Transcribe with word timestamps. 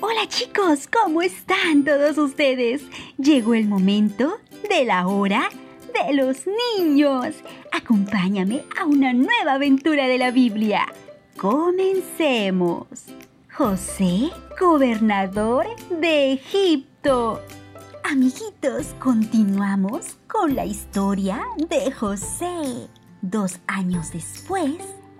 Hola 0.00 0.28
chicos, 0.28 0.86
¿cómo 0.86 1.22
están 1.22 1.82
todos 1.84 2.18
ustedes? 2.18 2.82
Llegó 3.16 3.54
el 3.54 3.66
momento 3.66 4.38
de 4.68 4.84
la 4.84 5.08
hora 5.08 5.48
de 5.92 6.14
los 6.14 6.44
niños. 6.78 7.34
Acompáñame 7.72 8.62
a 8.80 8.84
una 8.84 9.12
nueva 9.12 9.54
aventura 9.54 10.06
de 10.06 10.16
la 10.18 10.30
Biblia. 10.30 10.86
Comencemos. 11.36 12.86
José, 13.52 14.30
gobernador 14.60 15.66
de 15.90 16.34
Egipto. 16.34 17.42
Amiguitos, 18.04 18.94
continuamos 19.00 20.16
con 20.28 20.54
la 20.54 20.64
historia 20.64 21.42
de 21.68 21.90
José. 21.90 22.88
Dos 23.20 23.58
años 23.66 24.12
después, 24.12 24.76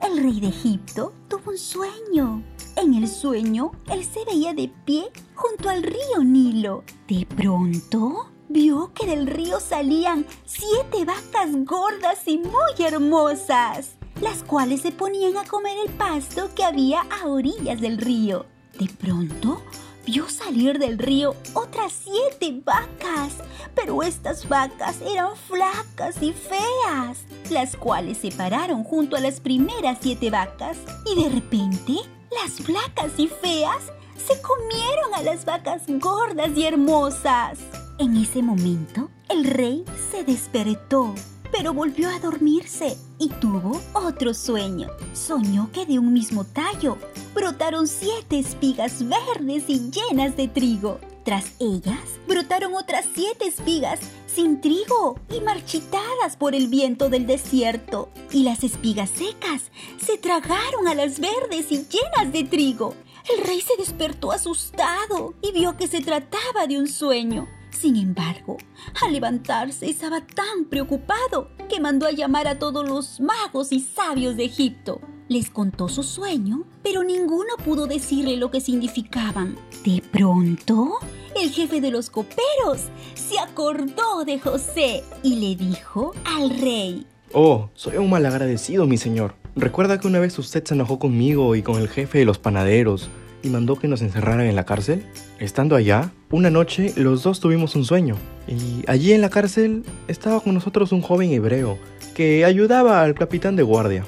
el 0.08 0.22
rey 0.22 0.38
de 0.38 0.48
Egipto 0.48 1.12
tuvo 1.28 1.50
un 1.50 1.58
sueño. 1.58 2.44
En 2.80 2.94
el 2.94 3.08
sueño, 3.08 3.72
él 3.90 4.04
se 4.04 4.24
veía 4.24 4.54
de 4.54 4.70
pie 4.84 5.10
junto 5.34 5.68
al 5.68 5.82
río 5.82 6.22
Nilo. 6.22 6.84
De 7.08 7.26
pronto, 7.26 8.30
vio 8.48 8.92
que 8.94 9.04
del 9.04 9.26
río 9.26 9.58
salían 9.58 10.24
siete 10.44 11.04
vacas 11.04 11.50
gordas 11.64 12.20
y 12.26 12.38
muy 12.38 12.86
hermosas, 12.86 13.96
las 14.20 14.44
cuales 14.44 14.82
se 14.82 14.92
ponían 14.92 15.36
a 15.36 15.44
comer 15.44 15.76
el 15.84 15.92
pasto 15.92 16.50
que 16.54 16.62
había 16.62 17.00
a 17.00 17.26
orillas 17.26 17.80
del 17.80 17.98
río. 17.98 18.46
De 18.78 18.86
pronto, 18.86 19.60
vio 20.06 20.28
salir 20.28 20.78
del 20.78 20.98
río 20.98 21.34
otras 21.54 21.92
siete 21.92 22.62
vacas, 22.64 23.38
pero 23.74 24.04
estas 24.04 24.48
vacas 24.48 25.00
eran 25.00 25.34
flacas 25.48 26.22
y 26.22 26.32
feas, 26.32 27.24
las 27.50 27.74
cuales 27.74 28.18
se 28.18 28.30
pararon 28.30 28.84
junto 28.84 29.16
a 29.16 29.20
las 29.20 29.40
primeras 29.40 29.98
siete 30.00 30.30
vacas 30.30 30.78
y 31.04 31.24
de 31.24 31.28
repente 31.28 32.17
las 32.30 32.52
flacas 32.52 33.18
y 33.18 33.28
feas 33.28 33.92
se 34.16 34.40
comieron 34.42 35.14
a 35.14 35.22
las 35.22 35.44
vacas 35.44 35.82
gordas 35.86 36.50
y 36.56 36.64
hermosas. 36.64 37.58
En 37.98 38.16
ese 38.16 38.42
momento, 38.42 39.10
el 39.28 39.44
rey 39.44 39.84
se 40.10 40.24
despertó, 40.24 41.14
pero 41.50 41.72
volvió 41.72 42.08
a 42.08 42.18
dormirse 42.18 42.96
y 43.18 43.28
tuvo 43.28 43.80
otro 43.92 44.34
sueño. 44.34 44.88
Soñó 45.14 45.70
que 45.72 45.86
de 45.86 45.98
un 45.98 46.12
mismo 46.12 46.44
tallo 46.44 46.98
brotaron 47.34 47.86
siete 47.86 48.38
espigas 48.38 49.02
verdes 49.06 49.64
y 49.68 49.90
llenas 49.90 50.36
de 50.36 50.48
trigo. 50.48 51.00
Tras 51.28 51.52
ellas 51.58 52.18
brotaron 52.26 52.74
otras 52.74 53.04
siete 53.14 53.48
espigas 53.48 54.00
sin 54.26 54.62
trigo 54.62 55.20
y 55.30 55.42
marchitadas 55.42 56.38
por 56.38 56.54
el 56.54 56.68
viento 56.68 57.10
del 57.10 57.26
desierto. 57.26 58.08
Y 58.32 58.44
las 58.44 58.64
espigas 58.64 59.10
secas 59.10 59.70
se 60.00 60.16
tragaron 60.16 60.88
a 60.88 60.94
las 60.94 61.20
verdes 61.20 61.70
y 61.70 61.84
llenas 61.84 62.32
de 62.32 62.44
trigo. 62.44 62.94
El 63.30 63.44
rey 63.46 63.60
se 63.60 63.76
despertó 63.76 64.32
asustado 64.32 65.34
y 65.42 65.52
vio 65.52 65.76
que 65.76 65.86
se 65.86 66.00
trataba 66.00 66.66
de 66.66 66.78
un 66.78 66.88
sueño. 66.88 67.46
Sin 67.78 67.96
embargo, 67.96 68.56
al 69.02 69.12
levantarse 69.12 69.90
estaba 69.90 70.26
tan 70.26 70.64
preocupado 70.70 71.50
que 71.68 71.78
mandó 71.78 72.06
a 72.06 72.12
llamar 72.12 72.48
a 72.48 72.58
todos 72.58 72.88
los 72.88 73.20
magos 73.20 73.70
y 73.72 73.80
sabios 73.80 74.34
de 74.38 74.46
Egipto. 74.46 75.02
Les 75.28 75.50
contó 75.50 75.90
su 75.90 76.04
sueño, 76.04 76.64
pero 76.82 77.04
ninguno 77.04 77.54
pudo 77.62 77.86
decirle 77.86 78.38
lo 78.38 78.50
que 78.50 78.62
significaban. 78.62 79.58
De 79.84 80.02
pronto, 80.10 80.98
el 81.36 81.50
jefe 81.50 81.80
de 81.80 81.90
los 81.90 82.10
coperos 82.10 82.84
se 83.14 83.38
acordó 83.38 84.24
de 84.24 84.38
José 84.38 85.02
y 85.22 85.36
le 85.36 85.56
dijo 85.56 86.12
al 86.24 86.50
rey. 86.50 87.06
Oh, 87.32 87.68
soy 87.74 87.96
un 87.96 88.10
malagradecido, 88.10 88.86
mi 88.86 88.96
señor. 88.96 89.34
Recuerda 89.54 90.00
que 90.00 90.06
una 90.06 90.18
vez 90.18 90.38
usted 90.38 90.64
se 90.64 90.74
enojó 90.74 90.98
conmigo 90.98 91.54
y 91.56 91.62
con 91.62 91.80
el 91.80 91.88
jefe 91.88 92.18
de 92.18 92.24
los 92.24 92.38
panaderos 92.38 93.10
y 93.42 93.50
mandó 93.50 93.76
que 93.76 93.88
nos 93.88 94.02
encerraran 94.02 94.46
en 94.46 94.56
la 94.56 94.64
cárcel? 94.64 95.04
Estando 95.38 95.76
allá, 95.76 96.12
una 96.30 96.50
noche 96.50 96.92
los 96.96 97.22
dos 97.22 97.40
tuvimos 97.40 97.76
un 97.76 97.84
sueño 97.84 98.16
y 98.46 98.84
allí 98.86 99.12
en 99.12 99.20
la 99.20 99.30
cárcel 99.30 99.84
estaba 100.08 100.40
con 100.40 100.54
nosotros 100.54 100.92
un 100.92 101.02
joven 101.02 101.30
hebreo 101.32 101.78
que 102.14 102.44
ayudaba 102.44 103.02
al 103.02 103.14
capitán 103.14 103.56
de 103.56 103.62
guardia. 103.62 104.04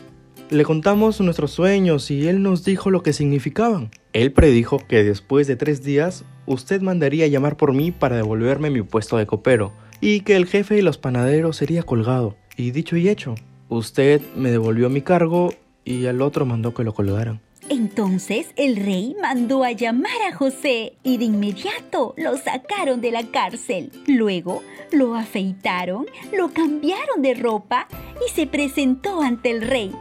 Le 0.51 0.65
contamos 0.65 1.21
nuestros 1.21 1.53
sueños 1.53 2.11
y 2.11 2.27
él 2.27 2.43
nos 2.43 2.65
dijo 2.65 2.91
lo 2.91 3.05
que 3.05 3.13
significaban. 3.13 3.91
Él 4.13 4.33
predijo 4.33 4.79
que 4.89 5.05
después 5.05 5.47
de 5.47 5.55
tres 5.55 5.85
días 5.85 6.25
usted 6.51 6.81
mandaría 6.81 7.29
llamar 7.29 7.57
por 7.57 7.73
mí 7.73 7.93
para 7.93 8.17
devolverme 8.17 8.71
mi 8.71 8.83
puesto 8.83 9.17
de 9.17 9.27
copero 9.27 9.73
y 10.01 10.23
que 10.23 10.35
el 10.35 10.47
jefe 10.47 10.75
de 10.75 10.83
los 10.83 10.99
panaderos 10.99 11.57
sería 11.57 11.85
colgado. 11.85 12.35
Y 12.57 12.73
dicho 12.73 12.97
y 12.97 13.09
hecho, 13.09 13.37
usted 13.69 14.21
me 14.35 14.51
devolvió 14.51 14.91
mi 14.91 15.01
cargo 15.01 15.55
y 15.85 16.07
al 16.07 16.21
otro 16.21 16.47
mandó 16.47 16.75
que 16.75 16.83
lo 16.83 16.93
colgaran. 16.93 17.41
Entonces 17.69 18.49
el 18.57 18.75
rey 18.75 19.15
mandó 19.23 19.63
a 19.63 19.71
llamar 19.71 20.21
a 20.29 20.35
José 20.35 20.95
y 21.05 21.19
de 21.19 21.27
inmediato 21.27 22.15
lo 22.17 22.37
sacaron 22.37 23.01
de 23.01 23.13
la 23.13 23.23
cárcel. 23.29 23.93
Luego 24.09 24.65
lo 24.91 25.15
afeitaron, 25.15 26.07
lo 26.37 26.53
cambiaron 26.53 27.23
de 27.23 27.35
ropa 27.35 27.87
y 28.27 28.29
se 28.35 28.49
presentó 28.49 29.23
ante 29.23 29.53
el 29.53 29.63
rey. 29.63 29.93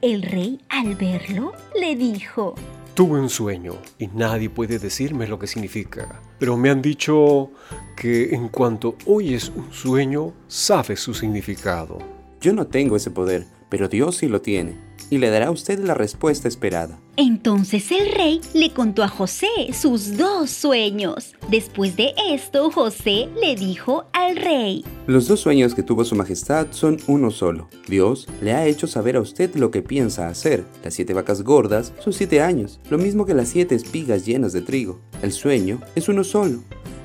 El 0.00 0.22
rey 0.22 0.60
al 0.70 0.94
verlo 0.94 1.52
le 1.78 1.94
dijo, 1.94 2.54
Tuve 2.94 3.20
un 3.20 3.30
sueño 3.30 3.74
y 3.98 4.08
nadie 4.08 4.50
puede 4.50 4.78
decirme 4.78 5.26
lo 5.26 5.38
que 5.38 5.46
significa, 5.46 6.20
pero 6.38 6.56
me 6.56 6.70
han 6.70 6.82
dicho 6.82 7.50
que 7.96 8.34
en 8.34 8.48
cuanto 8.48 8.96
oyes 9.06 9.52
un 9.54 9.72
sueño, 9.72 10.32
sabes 10.48 11.00
su 11.00 11.14
significado. 11.14 11.98
Yo 12.40 12.52
no 12.52 12.66
tengo 12.66 12.96
ese 12.96 13.10
poder, 13.10 13.46
pero 13.70 13.88
Dios 13.88 14.16
sí 14.16 14.28
lo 14.28 14.42
tiene 14.42 14.90
y 15.10 15.18
le 15.18 15.28
dará 15.28 15.48
a 15.48 15.50
usted 15.50 15.80
la 15.80 15.94
respuesta 15.94 16.48
esperada. 16.48 16.98
Entonces 17.16 17.90
el 17.90 18.12
rey 18.12 18.40
le 18.54 18.72
contó 18.72 19.02
a 19.02 19.08
José 19.08 19.48
sus 19.72 20.16
dos 20.16 20.50
sueños. 20.50 21.34
Después 21.50 21.96
de 21.96 22.14
esto, 22.30 22.70
José 22.70 23.28
le 23.40 23.56
dijo 23.56 24.06
al 24.12 24.36
rey, 24.36 24.84
Los 25.06 25.26
dos 25.26 25.40
sueños 25.40 25.74
que 25.74 25.82
tuvo 25.82 26.04
su 26.04 26.14
majestad 26.14 26.68
son 26.70 26.98
uno 27.08 27.30
solo. 27.30 27.68
Dios 27.88 28.28
le 28.40 28.52
ha 28.52 28.66
hecho 28.66 28.86
saber 28.86 29.16
a 29.16 29.20
usted 29.20 29.54
lo 29.56 29.70
que 29.70 29.82
piensa 29.82 30.28
hacer. 30.28 30.64
Las 30.84 30.94
siete 30.94 31.12
vacas 31.12 31.42
gordas 31.42 31.92
son 31.98 32.12
siete 32.12 32.40
años, 32.40 32.80
lo 32.88 32.96
mismo 32.96 33.26
que 33.26 33.34
las 33.34 33.48
siete 33.48 33.74
espigas 33.74 34.24
llenas 34.24 34.52
de 34.52 34.62
trigo. 34.62 35.00
El 35.22 35.32
sueño 35.32 35.80
es 35.96 36.08
uno 36.08 36.22
solo. 36.22 36.60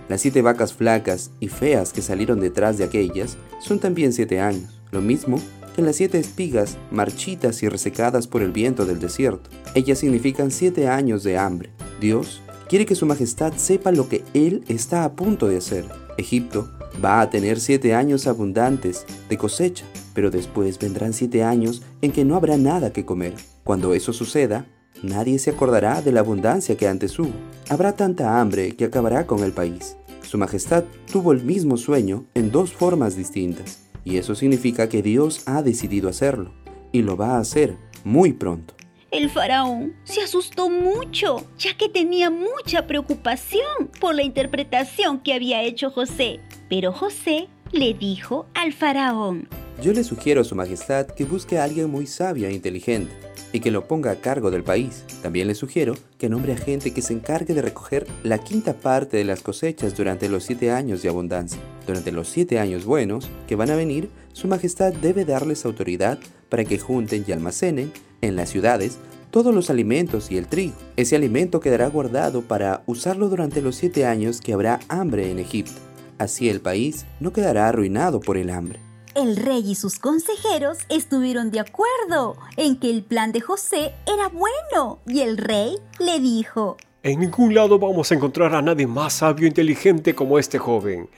Las 0.07 0.21
siete 0.21 0.43
vacas 0.43 0.71
flacas 0.71 1.31
y 1.39 1.47
feas 1.47 1.91
que 1.91 2.03
salieron 2.03 2.39
detrás 2.39 2.77
de 2.77 2.83
aquellas 2.83 3.37
son 3.59 3.79
también 3.79 4.13
siete 4.13 4.39
años, 4.39 4.79
lo 4.91 5.01
mismo 5.01 5.39
que 5.75 5.81
las 5.81 5.97
siete 5.97 6.17
espigas, 6.19 6.77
marchitas 6.89 7.61
y 7.61 7.67
resecadas 7.67 8.27
por 8.27 8.41
el 8.41 8.51
viento 8.51 8.85
del 8.85 8.99
desierto. 8.99 9.49
Ellas 9.73 9.99
significan 9.99 10.49
siete 10.49 10.87
años 10.87 11.23
de 11.23 11.37
hambre. 11.37 11.71
Dios 11.99 12.41
quiere 12.69 12.85
que 12.85 12.95
su 12.95 13.05
majestad 13.05 13.53
sepa 13.57 13.91
lo 13.91 14.07
que 14.07 14.23
Él 14.33 14.63
está 14.69 15.03
a 15.03 15.13
punto 15.13 15.47
de 15.47 15.57
hacer. 15.57 15.85
Egipto 16.17 16.71
va 17.03 17.19
a 17.19 17.29
tener 17.29 17.59
siete 17.59 17.93
años 17.93 18.25
abundantes 18.25 19.05
de 19.27 19.37
cosecha, 19.37 19.85
pero 20.13 20.31
después 20.31 20.79
vendrán 20.79 21.11
siete 21.11 21.43
años 21.43 21.81
en 22.01 22.13
que 22.13 22.23
no 22.23 22.37
habrá 22.37 22.55
nada 22.57 22.93
que 22.93 23.03
comer. 23.03 23.33
Cuando 23.65 23.93
eso 23.93 24.13
suceda, 24.13 24.65
nadie 25.03 25.39
se 25.39 25.49
acordará 25.49 26.01
de 26.01 26.13
la 26.13 26.21
abundancia 26.21 26.77
que 26.77 26.87
antes 26.87 27.19
hubo. 27.19 27.33
Habrá 27.67 27.93
tanta 27.93 28.39
hambre 28.39 28.77
que 28.77 28.85
acabará 28.85 29.27
con 29.27 29.43
el 29.43 29.51
país. 29.51 29.97
Su 30.21 30.37
Majestad 30.37 30.85
tuvo 31.11 31.33
el 31.33 31.43
mismo 31.43 31.75
sueño 31.75 32.25
en 32.33 32.51
dos 32.51 32.71
formas 32.71 33.15
distintas. 33.15 33.84
Y 34.05 34.17
eso 34.17 34.35
significa 34.35 34.87
que 34.87 35.01
Dios 35.01 35.41
ha 35.47 35.61
decidido 35.63 36.07
hacerlo 36.07 36.53
y 36.93 37.01
lo 37.01 37.17
va 37.17 37.35
a 37.35 37.39
hacer 37.39 37.75
muy 38.05 38.31
pronto. 38.31 38.75
El 39.11 39.29
faraón 39.29 39.95
se 40.03 40.21
asustó 40.21 40.69
mucho, 40.69 41.45
ya 41.57 41.75
que 41.75 41.89
tenía 41.89 42.29
mucha 42.29 42.85
preocupación 42.85 43.89
por 43.99 44.15
la 44.15 44.23
interpretación 44.23 45.19
que 45.19 45.33
había 45.33 45.63
hecho 45.63 45.89
José. 45.89 46.39
Pero 46.69 46.93
José 46.93 47.47
le 47.71 47.93
dijo 47.93 48.45
al 48.53 48.73
faraón, 48.73 49.49
Yo 49.81 49.91
le 49.91 50.03
sugiero 50.03 50.41
a 50.41 50.43
su 50.43 50.55
majestad 50.55 51.07
que 51.07 51.25
busque 51.25 51.57
a 51.57 51.63
alguien 51.63 51.89
muy 51.89 52.07
sabio 52.07 52.47
e 52.47 52.53
inteligente 52.53 53.24
y 53.55 53.61
que 53.61 53.71
lo 53.71 53.87
ponga 53.87 54.11
a 54.11 54.15
cargo 54.17 54.51
del 54.51 54.63
país. 54.63 55.05
También 55.21 55.47
le 55.47 55.55
sugiero 55.55 55.95
que 56.17 56.27
nombre 56.27 56.51
a 56.51 56.57
gente 56.57 56.91
que 56.91 57.01
se 57.01 57.13
encargue 57.13 57.53
de 57.53 57.61
recoger 57.61 58.05
la 58.21 58.37
quinta 58.37 58.73
parte 58.73 59.15
de 59.15 59.23
las 59.23 59.41
cosechas 59.41 59.95
durante 59.95 60.27
los 60.27 60.43
siete 60.43 60.71
años 60.71 61.01
de 61.01 61.07
abundancia. 61.07 61.61
Durante 61.87 62.11
los 62.11 62.27
siete 62.27 62.59
años 62.59 62.83
buenos 62.83 63.29
que 63.47 63.55
van 63.55 63.71
a 63.71 63.77
venir, 63.77 64.09
Su 64.33 64.49
Majestad 64.49 64.93
debe 64.93 65.23
darles 65.23 65.63
autoridad 65.63 66.19
para 66.49 66.65
que 66.65 66.79
junten 66.79 67.23
y 67.25 67.31
almacenen 67.31 67.93
en 68.19 68.35
las 68.35 68.49
ciudades 68.49 68.97
todos 69.31 69.55
los 69.55 69.69
alimentos 69.69 70.31
y 70.31 70.37
el 70.37 70.47
trigo. 70.47 70.75
Ese 70.97 71.15
alimento 71.15 71.61
quedará 71.61 71.87
guardado 71.87 72.41
para 72.41 72.83
usarlo 72.87 73.29
durante 73.29 73.61
los 73.61 73.77
siete 73.77 74.05
años 74.05 74.41
que 74.41 74.51
habrá 74.51 74.81
hambre 74.89 75.31
en 75.31 75.39
Egipto. 75.39 75.79
Así 76.17 76.49
el 76.49 76.59
país 76.59 77.05
no 77.21 77.31
quedará 77.31 77.69
arruinado 77.69 78.19
por 78.19 78.35
el 78.35 78.49
hambre. 78.49 78.84
El 79.15 79.37
rey 79.37 79.63
y 79.65 79.75
sus 79.75 79.97
consejeros 79.97 80.79
estuvieron 80.89 81.49
de 81.49 81.61
acuerdo 81.61 82.35
en 82.57 82.77
que 82.77 82.89
el 82.89 83.01
plan 83.01 83.31
de 83.31 83.39
José 83.39 83.93
era 84.05 84.27
bueno 84.27 84.99
y 85.07 85.21
el 85.21 85.37
rey 85.37 85.77
le 85.99 86.19
dijo, 86.19 86.75
En 87.01 87.21
ningún 87.21 87.55
lado 87.55 87.79
vamos 87.79 88.11
a 88.11 88.15
encontrar 88.15 88.53
a 88.53 88.61
nadie 88.61 88.85
más 88.87 89.13
sabio 89.13 89.45
e 89.45 89.47
inteligente 89.47 90.13
como 90.13 90.37
este 90.37 90.59
joven. 90.59 91.09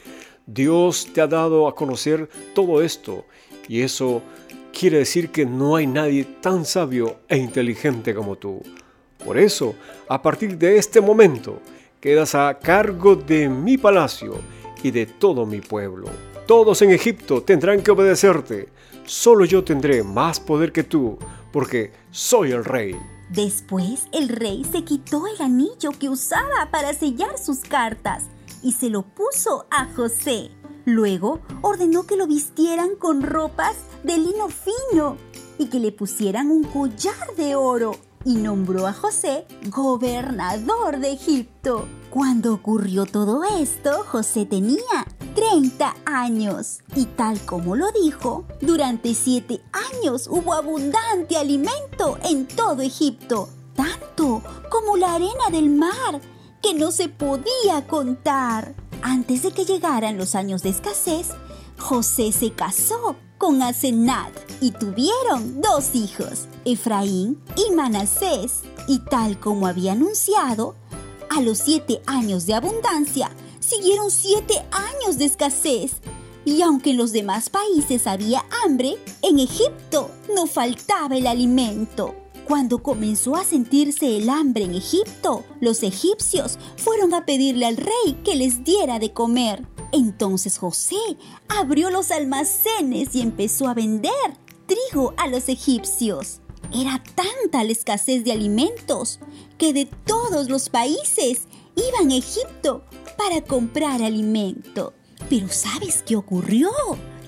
Dios 0.45 1.07
te 1.11 1.21
ha 1.21 1.27
dado 1.27 1.67
a 1.67 1.73
conocer 1.73 2.29
todo 2.53 2.83
esto 2.83 3.25
y 3.67 3.81
eso 3.81 4.21
quiere 4.71 4.99
decir 4.99 5.31
que 5.31 5.47
no 5.47 5.75
hay 5.75 5.87
nadie 5.87 6.23
tan 6.23 6.65
sabio 6.65 7.21
e 7.27 7.37
inteligente 7.37 8.13
como 8.13 8.35
tú. 8.35 8.61
Por 9.25 9.39
eso, 9.39 9.73
a 10.07 10.21
partir 10.21 10.55
de 10.55 10.77
este 10.77 11.01
momento, 11.01 11.59
quedas 11.99 12.35
a 12.35 12.59
cargo 12.59 13.15
de 13.15 13.49
mi 13.49 13.75
palacio 13.75 14.35
y 14.83 14.91
de 14.91 15.07
todo 15.07 15.47
mi 15.47 15.61
pueblo. 15.61 16.36
Todos 16.47 16.81
en 16.81 16.91
Egipto 16.91 17.43
tendrán 17.43 17.83
que 17.83 17.91
obedecerte. 17.91 18.69
Solo 19.05 19.43
yo 19.43 19.65
tendré 19.65 20.01
más 20.01 20.39
poder 20.39 20.71
que 20.71 20.85
tú, 20.85 21.17
porque 21.51 21.91
soy 22.09 22.51
el 22.53 22.63
rey. 22.63 22.95
Después 23.29 24.07
el 24.13 24.29
rey 24.29 24.63
se 24.63 24.85
quitó 24.85 25.27
el 25.27 25.41
anillo 25.41 25.91
que 25.99 26.07
usaba 26.07 26.71
para 26.71 26.93
sellar 26.93 27.37
sus 27.37 27.59
cartas 27.59 28.23
y 28.63 28.71
se 28.71 28.89
lo 28.89 29.01
puso 29.01 29.65
a 29.69 29.93
José. 29.93 30.51
Luego 30.85 31.41
ordenó 31.61 32.07
que 32.07 32.15
lo 32.15 32.27
vistieran 32.27 32.95
con 32.95 33.23
ropas 33.23 33.75
de 34.03 34.17
lino 34.17 34.47
fino 34.47 35.17
y 35.57 35.65
que 35.65 35.81
le 35.81 35.91
pusieran 35.91 36.49
un 36.49 36.63
collar 36.63 37.35
de 37.35 37.55
oro 37.55 37.97
y 38.23 38.35
nombró 38.35 38.87
a 38.87 38.93
José 38.93 39.45
gobernador 39.69 40.99
de 40.99 41.11
Egipto. 41.11 41.85
Cuando 42.09 42.53
ocurrió 42.53 43.05
todo 43.05 43.43
esto, 43.43 44.05
José 44.05 44.45
tenía 44.45 45.05
30 45.37 45.95
años 46.05 46.79
y 46.95 47.05
tal 47.05 47.39
como 47.41 47.75
lo 47.75 47.91
dijo, 47.91 48.45
durante 48.59 49.13
siete 49.13 49.61
años 49.71 50.27
hubo 50.27 50.55
abundante 50.55 51.37
alimento 51.37 52.17
en 52.23 52.47
todo 52.47 52.81
Egipto, 52.81 53.47
tanto 53.75 54.41
como 54.71 54.97
la 54.97 55.13
arena 55.13 55.51
del 55.51 55.69
mar, 55.69 56.21
que 56.59 56.73
no 56.73 56.89
se 56.89 57.07
podía 57.07 57.85
contar. 57.87 58.73
Antes 59.03 59.43
de 59.43 59.51
que 59.51 59.65
llegaran 59.65 60.17
los 60.17 60.33
años 60.33 60.63
de 60.63 60.69
escasez, 60.69 61.29
José 61.77 62.31
se 62.31 62.53
casó 62.53 63.15
con 63.37 63.61
Asenat 63.61 64.33
y 64.59 64.71
tuvieron 64.71 65.61
dos 65.61 65.93
hijos, 65.93 66.47
Efraín 66.65 67.39
y 67.55 67.75
Manasés. 67.75 68.63
Y 68.87 68.99
tal 68.99 69.39
como 69.39 69.67
había 69.67 69.91
anunciado, 69.91 70.73
a 71.29 71.41
los 71.41 71.59
siete 71.59 72.01
años 72.07 72.47
de 72.47 72.55
abundancia 72.55 73.29
siguieron 73.67 74.09
siete 74.11 74.65
años 74.71 75.17
de 75.17 75.25
escasez. 75.25 75.93
Y 76.45 76.61
aunque 76.61 76.91
en 76.91 76.97
los 76.97 77.11
demás 77.11 77.49
países 77.49 78.07
había 78.07 78.45
hambre, 78.63 78.95
en 79.21 79.39
Egipto 79.39 80.09
no 80.33 80.47
faltaba 80.47 81.17
el 81.17 81.27
alimento. 81.27 82.15
Cuando 82.45 82.81
comenzó 82.81 83.35
a 83.35 83.43
sentirse 83.43 84.15
el 84.15 84.29
hambre 84.29 84.63
en 84.63 84.75
Egipto, 84.75 85.43
los 85.59 85.83
egipcios 85.83 86.57
fueron 86.77 87.13
a 87.13 87.25
pedirle 87.25 87.65
al 87.65 87.75
rey 87.75 88.21
que 88.23 88.37
les 88.37 88.63
diera 88.63 88.99
de 88.99 89.11
comer. 89.11 89.67
Entonces 89.91 90.57
José 90.57 90.95
abrió 91.49 91.89
los 91.89 92.11
almacenes 92.11 93.13
y 93.13 93.21
empezó 93.21 93.67
a 93.67 93.73
vender 93.73 94.11
trigo 94.65 95.13
a 95.17 95.27
los 95.27 95.49
egipcios. 95.49 96.39
Era 96.73 97.03
tanta 97.15 97.65
la 97.65 97.71
escasez 97.73 98.23
de 98.23 98.31
alimentos 98.31 99.19
que 99.57 99.73
de 99.73 99.85
todos 99.85 100.47
los 100.49 100.69
países 100.69 101.41
iban 101.75 102.11
a 102.11 102.15
Egipto 102.15 102.83
para 103.17 103.41
comprar 103.41 104.01
alimento. 104.01 104.93
Pero 105.29 105.49
¿sabes 105.49 106.03
qué 106.05 106.15
ocurrió? 106.15 106.69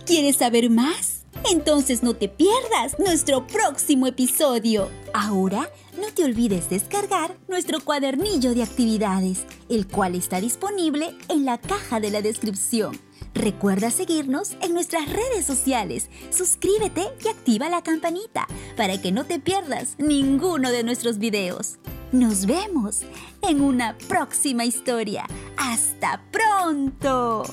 ¿Quieres 0.05 0.37
saber 0.37 0.69
más? 0.69 1.19
Entonces 1.51 2.03
no 2.03 2.13
te 2.13 2.29
pierdas 2.29 2.97
nuestro 2.99 3.47
próximo 3.47 4.07
episodio. 4.07 4.89
Ahora 5.13 5.69
no 5.99 6.07
te 6.13 6.23
olvides 6.23 6.69
descargar 6.69 7.35
nuestro 7.47 7.79
cuadernillo 7.79 8.53
de 8.53 8.63
actividades, 8.63 9.45
el 9.69 9.87
cual 9.87 10.15
está 10.15 10.39
disponible 10.39 11.15
en 11.27 11.45
la 11.45 11.57
caja 11.57 11.99
de 11.99 12.11
la 12.11 12.21
descripción. 12.21 12.99
Recuerda 13.33 13.91
seguirnos 13.91 14.55
en 14.61 14.73
nuestras 14.73 15.07
redes 15.07 15.45
sociales, 15.45 16.09
suscríbete 16.29 17.03
y 17.23 17.27
activa 17.27 17.69
la 17.69 17.83
campanita 17.83 18.47
para 18.75 18.99
que 19.01 19.11
no 19.11 19.25
te 19.25 19.39
pierdas 19.39 19.95
ninguno 19.97 20.71
de 20.71 20.83
nuestros 20.83 21.19
videos. 21.19 21.79
Nos 22.11 22.47
vemos 22.47 23.03
en 23.43 23.61
una 23.61 23.95
próxima 24.07 24.65
historia. 24.65 25.27
¡Hasta 25.57 26.19
pronto! 26.31 27.43